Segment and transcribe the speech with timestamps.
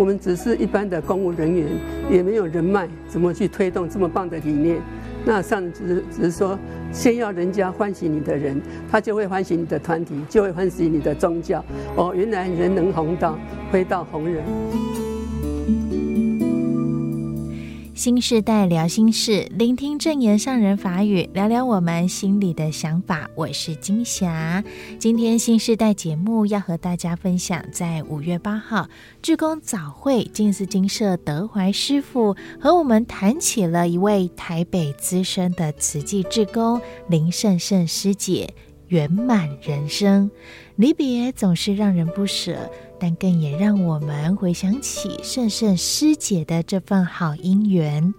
[0.00, 1.68] 我们只是一般的公务人员，
[2.10, 4.80] 也没有人脉，怎么去推动这么棒的理念？
[5.26, 6.58] 那上只是只是说，
[6.90, 8.58] 先要人家欢喜你的人，
[8.90, 11.62] 他就会欢喜你的团体，就会欢喜你的宗教。
[11.96, 13.38] 哦，原来人能弘道，
[13.70, 14.42] 非道弘人。
[18.00, 23.28] 新世代聊心事，聆听证言上人法语，聊聊我们心里的想法。
[23.34, 24.64] 我是金霞。
[24.98, 28.88] 今天新世代节目要和大家分享，在五月八号
[29.20, 38.48] 志工早会，静思精舍德怀师傅和我们谈起了一位台北资深的慈济志工林胜胜师姐
[38.88, 40.30] 圆满人生。
[40.76, 42.70] 离别总是让人不舍。
[43.00, 48.12] 但更也让我们回想起圣圣师姐的这份好姻缘。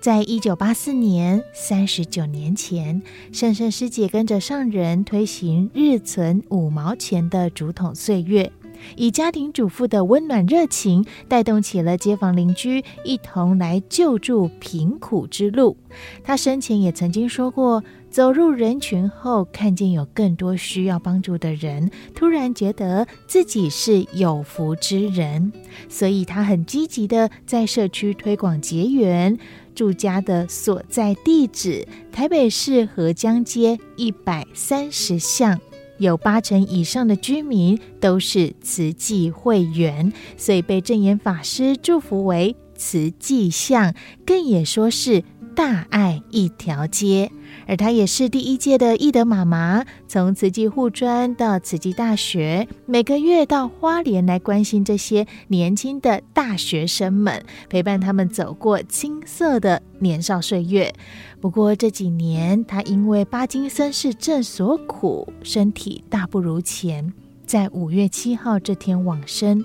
[0.00, 8.52] 在一九八四年，三十九年前，圣圣师姐跟着上人推行日存五毛钱的竹筒岁月，
[8.94, 15.76] 以家庭主妇的温暖热情，带动起了街坊邻居一同来救助贫苦之路。
[16.22, 17.82] 她生前也曾经说过。
[18.16, 25.52] 走入人群后，看见有更多需要帮助的人，突然觉得自己是有福之人，
[25.90, 29.38] 所以他很积极的在社区推广结缘。
[29.74, 35.60] 住家的所在地址：台北市河江街一百三十巷，
[35.98, 45.22] 有八成以上的居民都是慈济会员，所以被证严法师祝福为慈济巷，更也说是
[45.54, 47.30] 大爱一条街。
[47.66, 60.92] 而她也是第一届的义德妈妈，从慈济护专到慈济大学，每个月到花莲来关心这些年轻的大学生们，陪伴他们走过青涩的年少岁月。
[61.40, 67.12] 不过这几年，她因为巴金森氏症所苦，身体大不如前，
[67.44, 69.64] 在五月七号这天往生，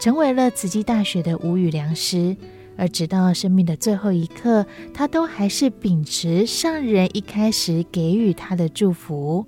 [0.00, 2.36] 成为了慈济大学的无语良师。
[2.76, 9.46] 而直到生命的最后一刻，他都还是秉持上人一开始给予他的祝福：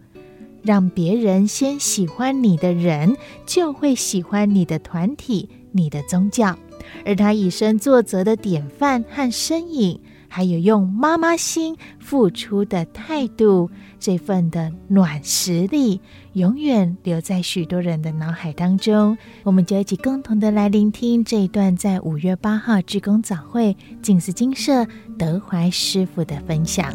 [0.63, 6.59] 让别人先喜欢你的人，就会喜欢你的团体、你的宗教。
[7.05, 10.01] 而他以身作则的典范和身影。
[10.37, 16.01] 还有用妈妈心付出的态度，这份的暖实力，
[16.33, 19.17] 永远留在许多人的脑海当中。
[19.45, 24.85] 我们就一起共同的来聆听这一段，在五月八号志工早会静思精舍
[25.17, 26.93] 德怀师傅的分享。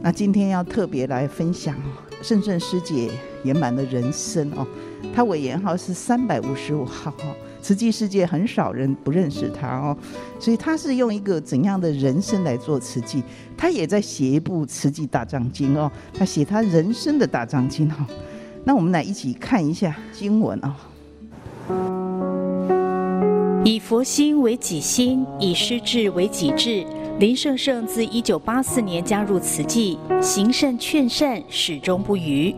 [0.00, 1.74] 那今天要特别来分享
[2.22, 3.10] 圣圣师姐
[3.42, 4.64] 圆满的人生哦。
[5.18, 7.24] 他委员号是三百五十五号哈，
[7.60, 9.96] 慈济世界很少人不认识他哦，
[10.38, 13.20] 所以他是用一个怎样的人生来做慈济？
[13.56, 18.06] 他也在写一部《慈济大藏经》哦，他写他人生的大藏经哈。
[18.62, 20.76] 那我们来一起看一下经文啊。
[23.64, 26.86] 以佛心为己心，以师志为己志。
[27.18, 32.54] 林胜胜自一九八四年加入慈济，行善劝善，始终不渝。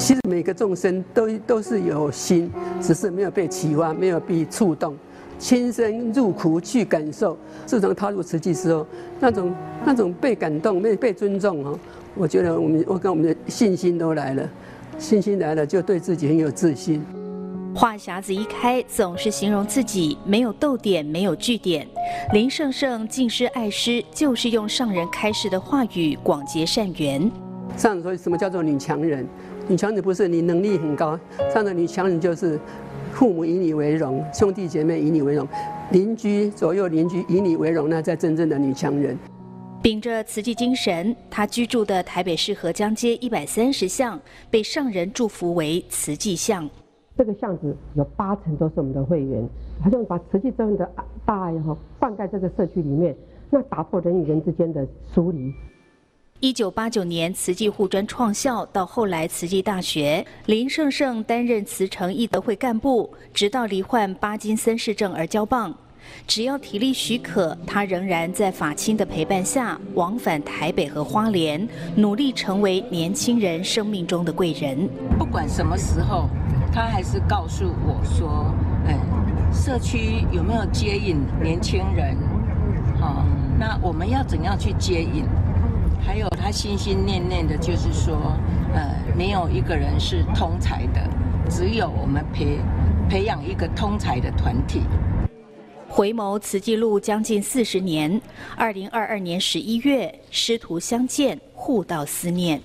[0.00, 2.50] 其实每个众生都都是有心，
[2.80, 4.96] 只是没有被启发，没有被触动，
[5.38, 7.36] 亲身入苦去感受。
[7.66, 8.86] 自从踏入慈济之后，
[9.20, 11.78] 那种那种被感动、被被尊重哦，
[12.14, 14.48] 我觉得我们我跟我们的信心都来了，
[14.98, 17.04] 信心来了就对自己很有自信。
[17.74, 21.86] 话匣子一开，总是形容自己没有逗点，没有句点。
[22.32, 27.30] 林胜胜敬师爱师，就是用上人开示的话语广结善缘。
[27.76, 29.28] 上人说什么叫做女强人？
[29.70, 32.58] 女强人不是你能力很高，这样的女强人就是
[33.12, 35.46] 父母以你为荣，兄弟姐妹以你为荣，
[35.92, 39.16] 邻居左右邻居以你为荣，那才真正的女强人。
[39.80, 44.20] 秉着慈济精神，她居住的台北市河江街一百三十巷
[44.50, 46.68] 被上人祝福为慈济巷。
[47.16, 49.48] 这个巷子有八成都是我们的会员，
[49.80, 50.90] 好像把慈济这样的
[51.24, 53.14] 大爱哈灌溉这个社区里面，
[53.48, 55.52] 那打破人与人之间的疏离。
[56.40, 65.74] 一九八九年，慈济护专创校，到后来慈济大学，林胜胜担任慈诚义德会干部，直到罹患巴金森氏症而交棒。
[66.26, 74.88] 只要体力许可，他仍然在法亲的陪伴下，往返台北和花莲，努力成为年轻人生命中的贵人。
[75.18, 76.26] 不管什么时候，
[76.72, 78.50] 他还是告诉我说
[78.88, 82.16] ：“嗯，社区有没有接引年轻人？
[82.98, 83.26] 好，
[83.58, 85.26] 那我们要怎样去接引？”
[86.04, 88.36] 还有他心心念念的，就是说，
[88.74, 91.00] 呃，没有一个人是通才的，
[91.48, 92.58] 只有我们培
[93.08, 94.82] 培养一个通才的团体。
[95.88, 98.20] 回眸慈济路将近四十年，
[98.56, 102.60] 二零二二年十一月，师徒相见，互道思念。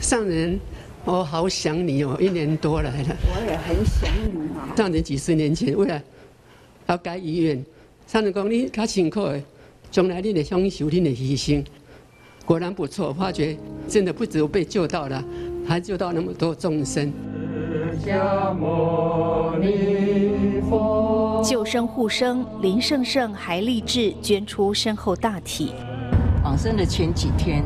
[0.00, 0.58] 上人
[1.04, 3.16] 我好想你哦，一年多来了。
[3.34, 4.76] 我也很想你啊。
[4.76, 6.00] 上人几十年前为了
[6.86, 7.64] 要盖医院，
[8.06, 9.42] 上人讲你较辛苦的，
[9.90, 11.64] 将来你得享受你的牺牲。
[12.46, 13.58] 果然不错，发觉
[13.88, 15.22] 真的不只有被救到了，
[15.66, 17.12] 还救到那么多众生。
[21.44, 25.72] 救生护生林胜胜还立志捐出身后大体。
[26.44, 27.64] 往生的前几天，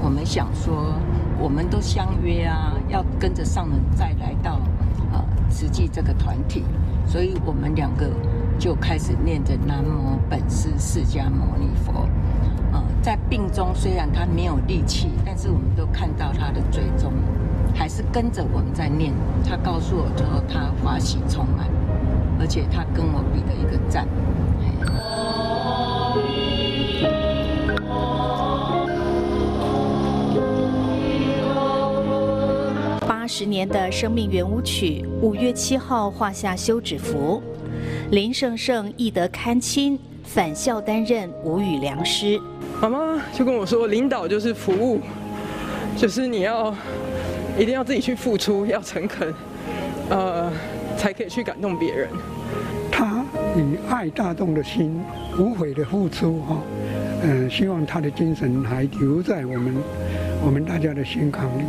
[0.00, 0.94] 我们想说，
[1.40, 4.60] 我们都相约啊，要跟着上人再来到
[5.12, 6.62] 呃慈济这个团体，
[7.04, 8.06] 所以我们两个
[8.60, 12.08] 就开始念着南无本师释迦牟尼佛。
[12.72, 17.12] 呃，在病中虽然他没有力气，但是我们都看到他的追踪，
[17.74, 19.12] 还是跟着我们在念。
[19.44, 21.68] 他告诉我说他欢喜充满，
[22.38, 24.06] 而且他跟我比了一个赞。
[33.06, 37.42] 八十年的生命圆舞曲，五月七号画下休止符。
[38.10, 42.40] 林胜胜毅德堪亲，返校担任舞语良师。
[42.80, 45.00] 妈妈就跟我说，领导就是服务，
[45.98, 46.74] 就是你要
[47.58, 49.34] 一定要自己去付出，要诚恳，
[50.08, 50.50] 呃，
[50.96, 52.08] 才可以去感动别人。
[52.90, 53.22] 他
[53.54, 54.98] 以爱大众的心，
[55.38, 56.56] 无悔的付出哈，
[57.22, 59.74] 嗯、呃，希望他的精神还留在我们
[60.42, 61.64] 我们大家的心坎里。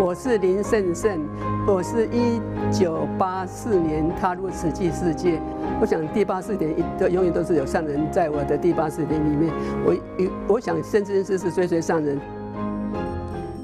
[0.00, 1.20] 我是林胜胜，
[1.64, 2.40] 我是一
[2.76, 5.40] 九八四年踏入慈济世界。
[5.80, 9.52] 我想第八四年都永远都是有上人在我的第八四年里面。
[9.86, 12.18] 我我想生生世世追随上人，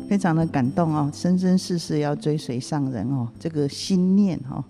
[0.08, 4.64] 非常的感动哦，生生世世要追随上人哦，这个心念哦。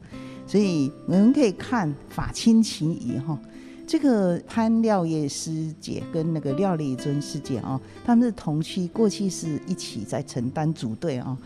[0.46, 3.38] 所以我们可以看法亲情谊哈，
[3.86, 11.36] 这个潘廖叶师姐跟那个廖丽尊师姐哦，他们是同期，过去是一起在承担组队哦。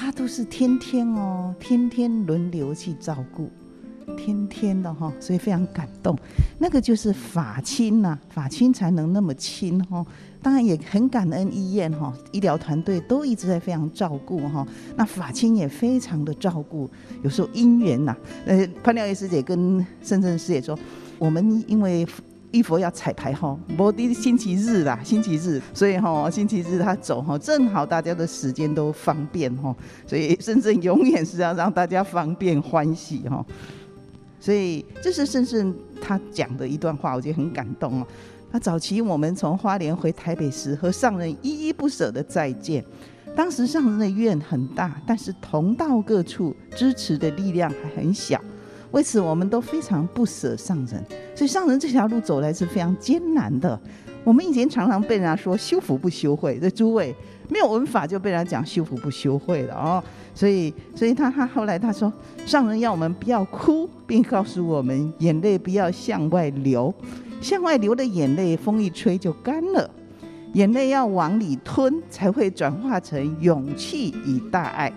[0.00, 3.50] 他都是天天哦，天天轮流去照顾，
[4.16, 6.16] 天天的哈，所以非常感动。
[6.56, 10.06] 那个就是法亲呐，法亲才能那么亲哈。
[10.40, 14.64] 当然也很感恩医院哈，医疗团队都一直在非常照顾哈。
[14.94, 16.88] 那法亲也非常的照顾，
[17.24, 18.16] 有时候姻缘呐，
[18.46, 20.78] 呃，潘廖叶师姐跟深圳师姐说，
[21.18, 22.06] 我们因为。
[22.50, 29.74] 一佛要彩排哈，摩的星期日啦，星期日，所以哈，星期日他走哈，正好大家的时间都方便哈，
[30.06, 33.44] 所以胜胜永远是要让大家方便欢喜哈，
[34.40, 38.06] 所以这是胜胜他讲的一段话，我觉得很感动哦。
[38.50, 42.82] 那早期我们从花莲回台北时，和上人依依不舍的再见，
[43.36, 48.40] 当时上人的愿很大，但是同道各处支持的力量还很小。
[48.92, 51.04] 为此，我们都非常不舍上人，
[51.38, 53.80] 所以上人这条路走来是非常艰难的。
[54.24, 57.14] 我们以前常常被人家说修福不修慧，这诸位
[57.48, 60.02] 没有闻法就被人家讲修福不修慧了哦。
[60.34, 62.12] 所以，所以他他后来他说，
[62.44, 66.92] 上人要我们不要哭，并告诉我们眼泪不要向外流，
[67.40, 69.88] 向外流的眼泪风一吹就干了，
[70.54, 74.92] 眼泪要往里吞，才会转化成勇气与大爱，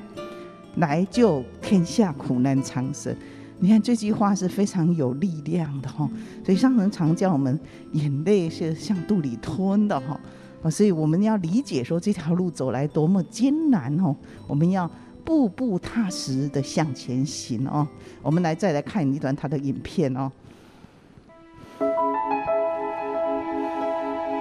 [0.78, 3.16] 来救天下苦难苍生。
[3.64, 6.10] 你看这句话是非常有力量的哈，
[6.44, 7.58] 所以上人常叫我们
[7.92, 10.20] 眼泪是向肚里吞的哈，
[10.64, 14.16] 啊，所以我们要理解说这条路走来多么艰难哦，
[14.48, 14.90] 我们要
[15.24, 17.88] 步步踏实的向前行哦。
[18.24, 20.32] 我们来再来看一段他的影片哦。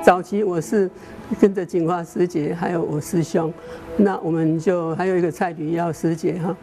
[0.02, 0.90] 早期我是
[1.38, 3.52] 跟着净华师姐还有我师兄，
[3.99, 6.56] 那我们就还有一个蔡吕耀师姐哈，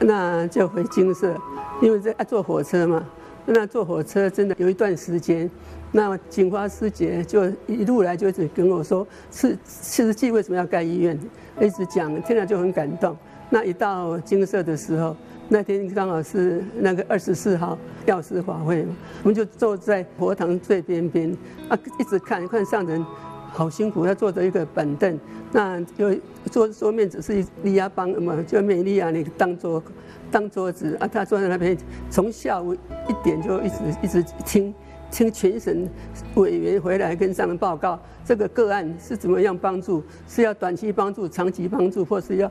[0.00, 1.34] 那就回金色。
[1.82, 3.04] 因为在坐火车嘛，
[3.46, 5.50] 那坐火车真的有一段时间，
[5.92, 11.18] 那警花师姐就一路来就一直跟我说，是慈济为什么要盖医院，
[11.60, 13.16] 一直讲，听了就很感动。
[13.50, 15.16] 那一到金色的时候，
[15.48, 17.76] 那天刚好是那个二十四号
[18.06, 21.36] 药师法会嘛，我们就坐在佛堂最边边
[21.68, 23.04] 啊，一直看看上人
[23.54, 25.16] 好辛苦，要坐着一个板凳，
[25.52, 26.12] 那就
[26.50, 29.80] 桌桌面只是立亚帮嘛，就美利亚那个当桌。
[30.30, 31.78] 当桌子啊，他坐在那边，
[32.10, 34.74] 从下午一点就一直一直听，
[35.08, 35.88] 听全省
[36.34, 42.50] 委员回来跟上的报告这个个案是怎么样帮助，是要短期帮助、长期帮助，或是要。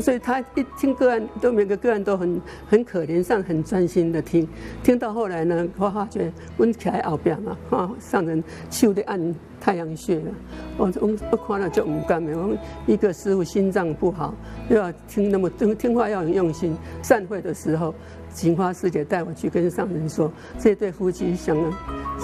[0.00, 4.48] 所以他一听个案，都每个个案都很很可怜，上很专心的听，
[4.82, 10.30] 听到后来呢，我发觉温起来后边嘛，啊，上人手的按太阳穴了，
[10.78, 12.56] 我我我看了就唔甘的，我
[12.86, 14.34] 一个师傅心脏不好，
[14.70, 17.94] 又要听那么听听话要很用心，散会的时候
[18.32, 21.54] 锦花师姐带我去跟上人说，这对夫妻想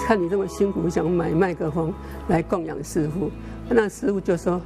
[0.07, 1.93] 看你这么辛苦，想买麦克风
[2.29, 3.29] 来供养师傅。
[3.69, 4.59] 那师傅就说。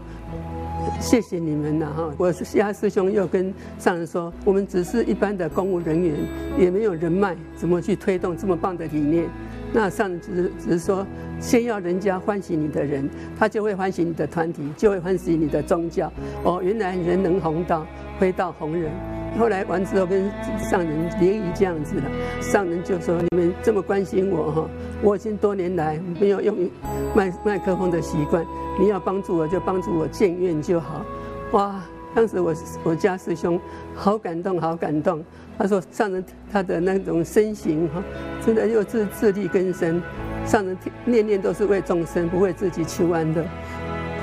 [0.99, 2.13] 谢谢你们呐哈！
[2.17, 6.15] 我是其他师兄又跟上人说，我们只是一般的公务人员，
[6.57, 9.27] 也没有人脉，怎么去推动这么棒的理念？
[9.73, 11.05] 那上人只是只是说，
[11.39, 16.11] 先要人家欢喜你的人，他就会欢喜你的团体，就会欢喜你的宗教。
[16.43, 17.85] 哦，原来人能弘道，
[18.19, 18.91] 非道弘人。
[19.37, 22.03] 后来完之后跟上人联谊这样子的，
[22.41, 24.69] 上人就说：你们这么关心我哈，
[25.01, 26.69] 我已经多年来没有用
[27.15, 28.45] 麦麦克风的习惯。
[28.79, 31.05] 你要帮助我，就帮助我，见愿就好。
[31.51, 31.81] 哇！
[32.15, 33.59] 当时我我家师兄
[33.95, 35.25] 好感动，好感动。
[35.57, 38.03] 他说上人他的那种身形哈，
[38.45, 39.99] 真的又自自力更生，
[40.45, 43.43] 上人念念都是为众生，不为自己求安的。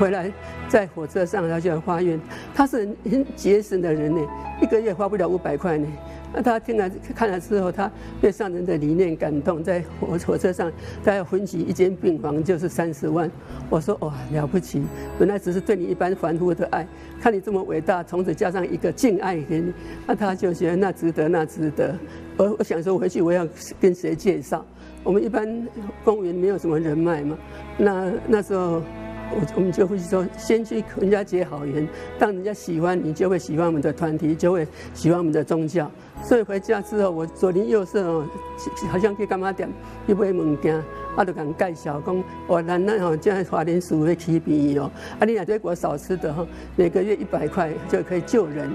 [0.00, 0.32] 回来
[0.66, 2.18] 在火车上他就要发愿，
[2.54, 4.26] 他是很节省的人呢，
[4.62, 5.86] 一个月花不了五百块呢。
[6.32, 10.72] 那他听了看了之后，他被上人的理念感动，在火火车上，
[11.04, 13.30] 他要分起一间病房就是三十万。
[13.68, 14.82] 我说哇了不起，
[15.18, 16.86] 本来只是对你一般凡夫的爱，
[17.20, 19.70] 看你这么伟大，从此加上一个敬爱给你，
[20.06, 21.94] 那他就觉得那值得，那值得。
[22.38, 23.46] 我我想说回去我要
[23.78, 24.64] 跟谁介绍？
[25.02, 25.68] 我们一般
[26.04, 27.36] 公务员没有什么人脉嘛，
[27.76, 28.80] 那那时候。
[29.32, 31.86] 我我们就会说，先去人家结好缘，
[32.18, 35.90] 当人家喜欢你，就会喜欢我们的团体，就会喜欢我们的宗教。
[36.22, 38.26] 所以回家之后，我左邻右舍哦，
[38.90, 39.68] 好像去柑仔店
[40.06, 40.76] 去买物件，
[41.16, 46.46] 啊，就跟介绍讲，我咱那吼，现在花莲市会起便宜哦，啊，你若对我少吃的哈，
[46.76, 48.70] 每个月一百块就可以救人，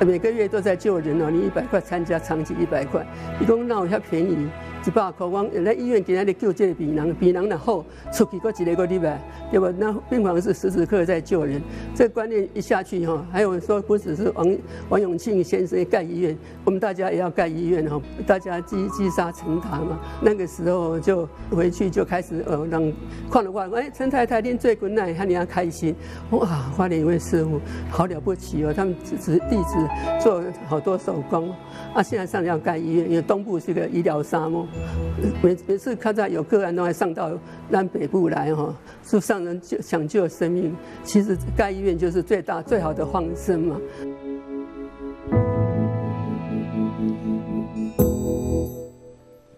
[0.00, 3.06] 每个月都在救人哦，你一百块参加长期一百块，
[3.38, 4.48] 你讲那我较便宜。
[4.86, 9.68] 一百块，我来医院今天来救这个病人，病人然后出去过一个个礼拜，对吧？
[9.76, 11.60] 那病房是时时刻刻在救人，
[11.92, 14.56] 这个观念一下去哈，还有说不只是王
[14.88, 19.98] 王永庆先生盖医院，我们大家也要盖医院哈，大家积积沙成塔嘛。
[20.22, 22.80] 那个时候就回去就开始呃让
[23.28, 25.96] 看了话，哎，陈太太您最困难，看你要开心，
[26.30, 29.76] 哇，花莲一位师傅好了不起哦，他们只是弟子
[30.22, 31.52] 做好多手工，
[31.92, 34.64] 啊，现在上要盖医院，因为东部是个医疗沙漠。
[35.42, 37.30] 每每次看到有个案都还上到
[37.70, 43.80] 南北部来哈，是上人救抢救生命，其实盖医院就是最大最好的放生嘛。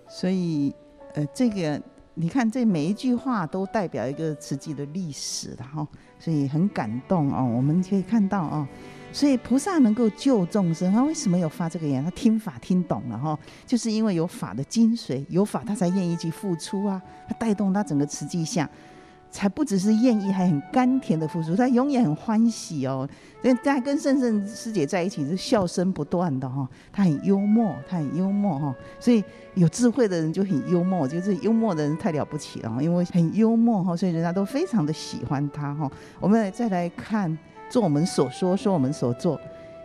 [0.09, 0.75] 所以，
[1.15, 1.81] 呃，这个
[2.15, 5.87] 你看，这每一句话都代表一个慈济的历史的哈，
[6.19, 7.49] 所以很感动哦。
[7.57, 8.67] 我们可以看到哦。
[9.11, 12.05] 所以菩萨能够救众生，他为什么有发这个愿？
[12.05, 13.37] 他听法听懂了哈，
[13.67, 18.69] 就是因为有法的精髓，有法他才愿意去付出啊，他带动他整个慈济下，
[19.31, 23.09] 才不只是愿意，还很甘甜的付出，他永远很欢喜哦。
[23.65, 29.25] 在跟圣圣师姐在一起是笑声不断的哈，他很幽默，他很幽默哈，所以
[29.55, 35.91] 有智慧的人就很幽默，就是幽默的人太了不起了，因为很幽默哈，所以人家都非常的喜欢他哈。
[36.21, 37.37] 我们来再来看。
[37.71, 39.39] 做我们所说，说我们所做，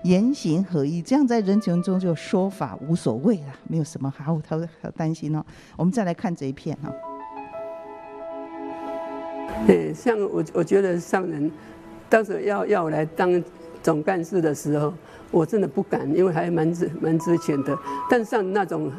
[0.04, 5.44] 言行合一，这样在人群中就说法无所谓了，没有什么好他好担心哦。
[5.76, 6.92] 我们再来看这一片哈。
[9.68, 11.52] 对，像我我觉得上人
[12.10, 13.44] 当时要要我来当
[13.82, 14.94] 总干事的时候，
[15.32, 17.78] 我真的不敢，因为还蛮值蛮值钱的。
[18.10, 18.92] 但上那种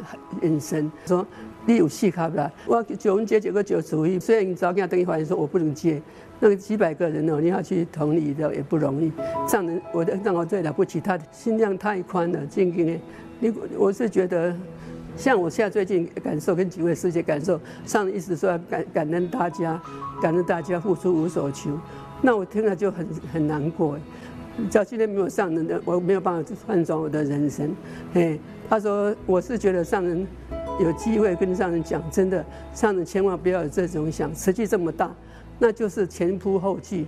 [0.43, 1.27] 眼神说。
[1.67, 2.51] 你有戏卡不啦？
[2.67, 6.01] 我九文接几个九主意，虽然你早跟他等于发言说我不能接，
[6.39, 9.11] 那个几百个人哦，你要去同理的也不容易。
[9.49, 13.01] 上人，我的让我最了不起，他的心量太宽了，静静的。
[13.41, 14.55] 你我是觉得，
[15.17, 19.81] 像我现在最近感受跟几位师姐感受，上人一直说要感感恩大家，
[20.21, 21.71] 感恩大家付出无所求，
[22.21, 23.99] 那我听了就很很难过。
[24.71, 27.75] 只要今天没有上人的，我没有办法翻转我的人生。
[28.13, 30.27] 哎，他说我是觉得上人。
[30.81, 35.15] 有机会跟上人讲，真的，上人千万不要有这种想，实际这么大，
[35.59, 37.07] 那就是前仆后继。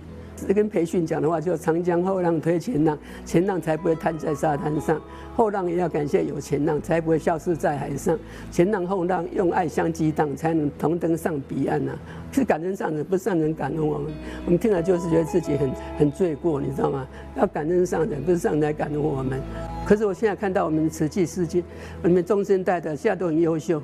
[0.53, 2.95] 跟培训讲的话，就长江后浪推前浪，
[3.25, 5.01] 前浪才不会瘫在沙滩上，
[5.35, 8.15] 后浪也要感谢有前浪，才不会消失在海上。
[8.51, 11.91] 前浪后浪用爱相激荡，才能同登上彼岸呐、
[12.31, 14.13] 是感恩上人，不是上人感恩我们。
[14.45, 17.07] 我们听了就是觉得自己很很罪过，你知道吗？
[17.35, 19.41] 要感恩上人，不是上人来感恩我们。
[19.87, 21.63] 可是我现在看到我们的慈济世界，
[22.03, 23.81] 我们中生代的现在都很优秀，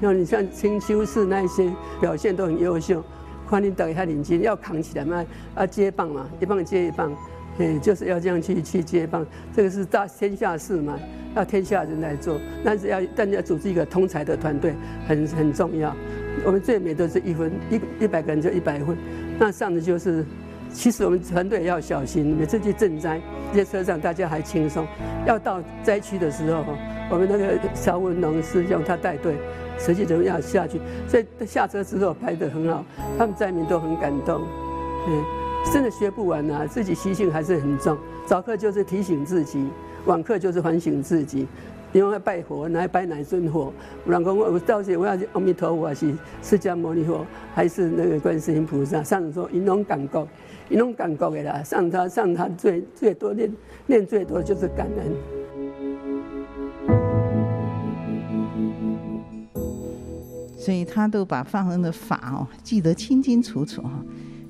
[0.00, 1.68] 像你像清修寺那一些
[2.00, 3.02] 表现都很优秀，
[3.44, 7.12] 欢迎大家领巾，要扛起来嘛，要接棒嘛，一棒接一棒，
[7.58, 10.96] 哎，就是要这样去去接棒，这个是大天下事嘛，
[11.34, 14.76] 要天下人来做，但是要但是要组织一个通才的团队，
[15.08, 15.92] 很很重要。
[16.46, 18.96] 我们最美都是一分一一百个人就一百分，
[19.40, 20.24] 那上的就是。
[20.72, 23.20] 其实我们团队要小心，每次去赈灾，
[23.52, 24.86] 这些车上大家还轻松。
[25.26, 26.64] 要到灾区的时候，
[27.10, 29.36] 我们那个萧文龙师兄他带队，
[29.78, 32.84] 实际怎么样下去，所以下车之后拍得很好，
[33.18, 34.40] 他们灾民都很感动。
[35.06, 35.24] 嗯，
[35.72, 37.96] 真的学不完啊，自己习性还是很重。
[38.26, 39.68] 早课就是提醒自己，
[40.06, 41.46] 晚课就是反省自己。
[41.92, 43.72] 因为拜佛，来拜哪尊佛？
[44.06, 49.02] 有人讲我到时我要阿弥陀佛，还是释迦牟尼佛，还是那个观世音菩萨？
[49.02, 50.26] 上人说，因拢感觉，
[50.70, 51.62] 因拢感觉的啦。
[51.62, 53.52] 上他上他最最多念
[53.86, 55.12] 念最多就是感恩。
[60.56, 63.90] 所以他都把放生的法哦记得清清楚楚哈。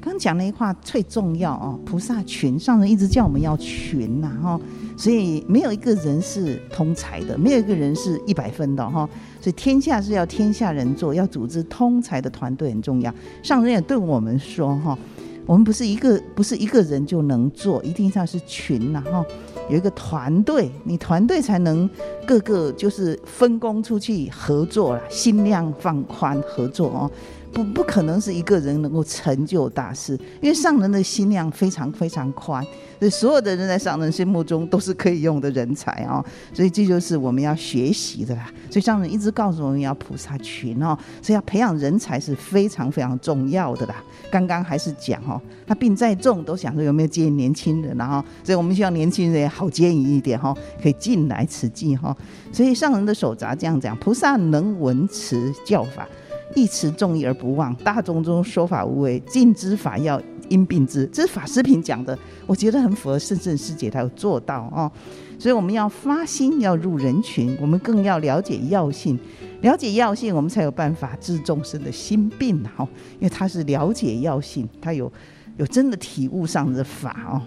[0.05, 4.61] 刚讲了一话最重要哦，菩萨群，上人一直叫我们要群呐哈，
[4.97, 9.09] 所以没有一个人是通才的，没有一个人是一百分的哈，
[9.41, 13.15] 所以天下是要天下人做，要组织通才的团队很重要。
[13.45, 14.99] 上人也对我们说哈，
[15.47, 19.25] 我们不是一个不是一个人就能做，一定要是群呐哈，
[19.71, 21.89] 有一个团队，你团队才能
[22.27, 27.11] 各个就是分工出去合作了，心量放宽合作哦。
[27.53, 32.65] 不不可能是一个人能够成就大事，因为上人的心量非常非常宽，
[32.99, 38.51] 所以所有的人在上人心目中都是可以用的人才哦，所以这就是我们要学习的啦。
[38.71, 43.97] 所以上人一直告诉我们要菩萨群哦，所以要培养人才是非常非常重要的啦。
[44.31, 52.17] 刚刚还是讲哦，他病再重都想说有没有接引年轻人，然后所以我们希望年轻人也好接引一点哈，可以进来慈济哈。
[52.51, 56.09] 所以上人的手札这样讲，菩萨能闻持教法。
[56.55, 61.07] 一持众义而不忘，大众中说法无为，尽知法要因病知。
[61.13, 64.91] 这是法师品讲的，我觉得很符合圣圣师姐，她有做到哦。
[65.39, 69.19] 所以我们要发心，要入人群，我们更要了解药性，
[69.63, 72.87] 了解药性，我们才有办法治众生的心病哈。
[73.15, 75.11] 因为他是了解药性，他有
[75.57, 77.43] 有真的体悟上的法哦。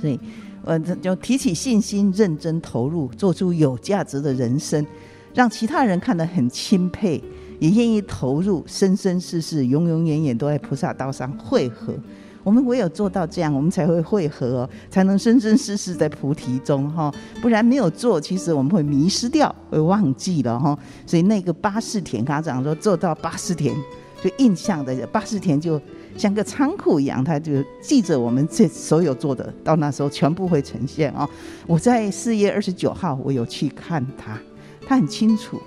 [0.00, 0.20] 所以，
[0.64, 4.86] 呃，就提起信心，认真投入，做出有价值的人生，
[5.34, 7.20] 让其他人看得很钦佩。
[7.58, 11.94] 也愿意投入，生生世世、永永远远都在菩萨道上汇合。
[12.42, 17.12] 我们唯有做到这样，我们才会汇合哦，才能生生世世在菩提中哈。
[17.42, 20.78] 不然没有做，其实我们会迷失掉，会忘记了哈。
[21.04, 23.74] 所以那个八士田，他讲说做到八士田，
[24.22, 25.80] 就印象的八士田就
[26.16, 31.28] 像个仓库一样，他就记着我们这所有做的，到那时候全部会呈现啊。
[31.66, 34.38] 我在四月二十九号，我有去看他，
[34.86, 35.60] 他很清楚，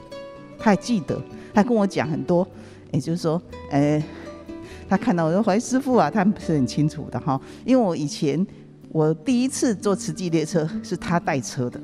[0.58, 1.22] 他还记得。
[1.54, 2.48] 他跟我讲很多，
[2.92, 4.04] 也就是说，呃，
[4.88, 7.40] 他看到我说怀师傅啊，他不是很清楚的哈。
[7.66, 8.46] 因为我以前
[8.92, 11.80] 我第一次坐慈济列车是他带车的，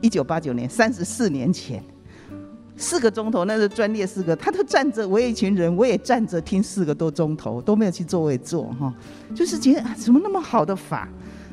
[0.00, 1.82] 一九八九年，三十四年前，
[2.76, 8.94] 四个钟头，那是专列四个，他都站着，我一群人，我也站着听四个多钟头，都没有去座位坐哈，
[9.34, 11.08] 就是觉得怎么那么好的法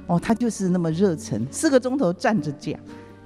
[0.08, 2.78] 哦，他就是那么热忱，四个钟头站着讲。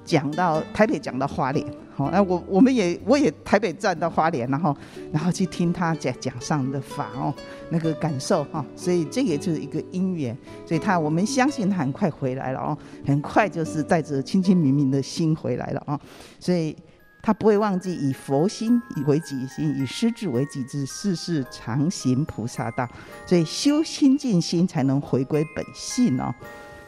[0.04, 1.66] 讲到台北，讲到花莲，
[1.98, 4.76] 好，那我我们也我也台北站到花莲，然后
[5.10, 7.34] 然后去听他讲讲上的法哦，
[7.70, 15.98] 那个感受哈，所以这也就是一个因缘，所以他我们相信他很快回来了哦，很快就是带着清清明明的心回来了啊，
[16.38, 16.76] 所以
[17.20, 22.88] 他不会忘记以佛心以为己心，以师智为己志，世世常行菩萨道，
[23.26, 26.32] 所以修心净心才能回归本性哦。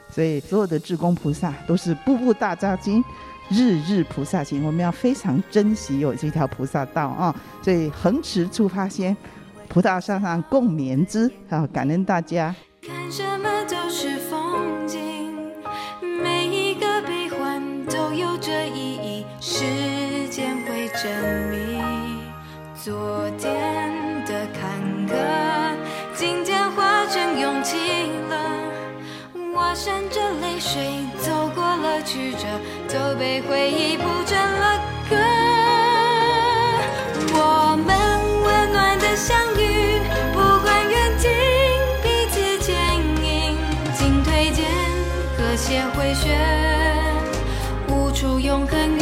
[0.08, 3.02] 所以所有的智工菩萨都是步步大扎经，
[3.50, 4.64] 日日菩萨行。
[4.64, 7.34] 我们要非常珍惜有这条菩萨道啊！
[7.62, 9.16] 所以恒持出发心，
[9.68, 11.30] 菩萨上上共勉之。
[11.48, 12.54] 好，感恩大家。
[32.92, 35.16] 都被回忆谱成了歌。
[37.32, 37.88] 我们
[38.42, 40.00] 温暖的相遇，
[40.32, 41.30] 不管远近，
[42.02, 42.74] 彼此牵
[43.22, 43.56] 引，
[43.94, 44.66] 进退间
[45.38, 46.36] 和谐回旋，
[47.88, 48.99] 无处永恒。